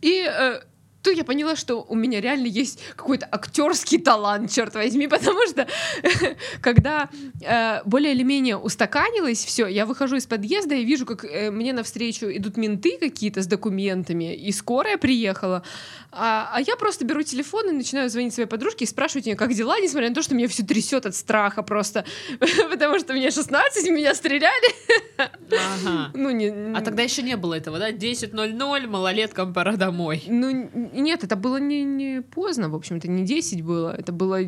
[0.00, 0.60] И э,
[1.02, 5.66] тут я поняла, что у меня реально есть какой-то актерский талант, черт возьми, потому что
[6.60, 7.08] когда
[7.40, 11.72] э, более или менее устаканилось все, я выхожу из подъезда и вижу, как э, мне
[11.72, 15.62] навстречу идут менты какие-то с документами, и скорая приехала,
[16.12, 19.54] а, а я просто беру телефон и начинаю звонить своей подружке и спрашивать ее, как
[19.54, 22.04] дела, несмотря на то, что меня все трясет от страха просто,
[22.70, 24.74] потому что мне 16, в меня стреляли.
[25.18, 26.10] Ага.
[26.14, 27.90] Ну, не, А тогда еще не было этого, да?
[27.90, 30.24] 10.00, малолеткам пора домой.
[30.26, 34.40] Ну, нет, это было не, не поздно, в общем-то, не 10 было, это было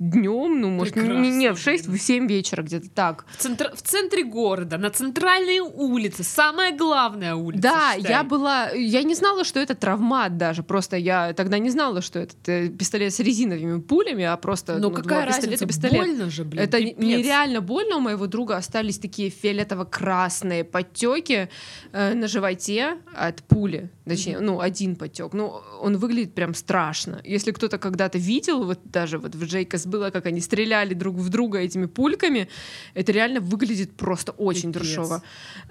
[0.00, 3.26] днем, ну, может, не, не, не, в 6, в 7 вечера, где-то так.
[3.36, 7.62] В, центр- в центре города, на центральной улице, самая главная улица.
[7.62, 8.10] Да, считай.
[8.10, 12.18] я была, я не знала, что это травмат даже, просто я тогда не знала, что
[12.18, 15.66] это э, пистолет с резиновыми пулями, а просто Ну ну, какая пистолета, разница?
[15.66, 16.06] пистолет.
[16.06, 16.62] Больно же, блин.
[16.62, 16.96] Это пипец.
[16.98, 17.96] нереально больно.
[17.96, 21.50] У моего друга остались такие фиолетово-красные подтеки
[21.92, 23.90] э, на животе от пули.
[24.06, 25.34] Точнее, ну, один подтек.
[25.34, 27.20] Ну, он выглядит прям страшно.
[27.22, 31.28] Если кто-то когда-то видел, вот даже вот в Джейкос было, как они стреляли друг в
[31.28, 32.48] друга этими пульками,
[32.94, 34.86] это реально выглядит просто очень Пипец.
[34.86, 35.22] трешово.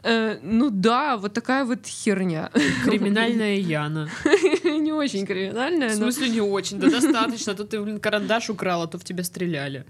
[0.04, 2.52] Э, ну да, вот такая вот херня.
[2.86, 4.10] Криминальная Яна.
[4.64, 6.80] Не очень криминальная, В смысле не очень?
[6.80, 7.54] Да достаточно.
[7.56, 9.86] То ты, блин, карандаш украла, то в тебя стреляли.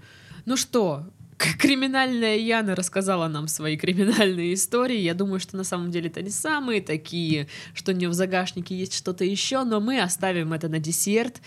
[0.46, 1.04] Ну что,
[1.58, 4.98] криминальная Яна рассказала нам свои криминальные истории.
[4.98, 8.76] Я думаю, что на самом деле это не самые такие, что у нее в загашнике
[8.76, 11.40] есть что-то еще, но мы оставим это на десерт.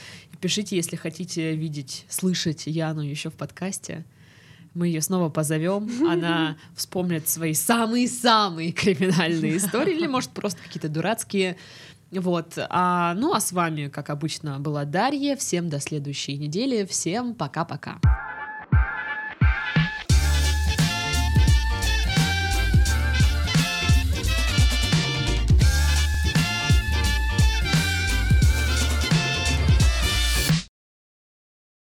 [0.43, 4.03] Пишите, если хотите видеть, слышать Яну еще в подкасте.
[4.73, 11.55] Мы ее снова позовем, она вспомнит свои самые-самые криминальные истории, или, может, просто какие-то дурацкие.
[12.11, 12.57] Вот.
[12.57, 15.37] А, ну, а с вами, как обычно, была Дарья.
[15.37, 16.85] Всем до следующей недели.
[16.85, 18.01] Всем пока-пока.